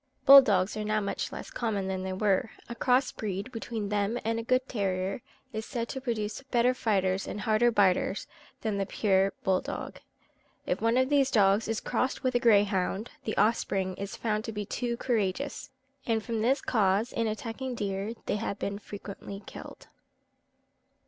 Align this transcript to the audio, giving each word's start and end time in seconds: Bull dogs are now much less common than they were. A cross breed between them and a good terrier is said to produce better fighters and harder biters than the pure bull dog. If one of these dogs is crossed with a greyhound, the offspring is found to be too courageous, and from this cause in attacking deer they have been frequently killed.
Bull 0.25 0.41
dogs 0.41 0.75
are 0.75 0.83
now 0.83 0.99
much 0.99 1.31
less 1.31 1.51
common 1.51 1.87
than 1.87 2.01
they 2.01 2.11
were. 2.13 2.49
A 2.67 2.73
cross 2.73 3.11
breed 3.11 3.51
between 3.51 3.89
them 3.89 4.17
and 4.25 4.39
a 4.39 4.43
good 4.43 4.67
terrier 4.67 5.21
is 5.53 5.63
said 5.63 5.89
to 5.89 6.01
produce 6.01 6.41
better 6.49 6.73
fighters 6.73 7.27
and 7.27 7.41
harder 7.41 7.69
biters 7.69 8.25
than 8.61 8.79
the 8.79 8.87
pure 8.87 9.31
bull 9.43 9.61
dog. 9.61 9.99
If 10.65 10.81
one 10.81 10.97
of 10.97 11.09
these 11.09 11.29
dogs 11.29 11.67
is 11.67 11.79
crossed 11.79 12.23
with 12.23 12.33
a 12.33 12.39
greyhound, 12.39 13.11
the 13.25 13.37
offspring 13.37 13.95
is 13.97 14.15
found 14.15 14.43
to 14.45 14.51
be 14.51 14.65
too 14.65 14.97
courageous, 14.97 15.69
and 16.07 16.23
from 16.25 16.41
this 16.41 16.61
cause 16.63 17.13
in 17.13 17.27
attacking 17.27 17.75
deer 17.75 18.13
they 18.25 18.37
have 18.37 18.57
been 18.57 18.79
frequently 18.79 19.43
killed. 19.45 19.85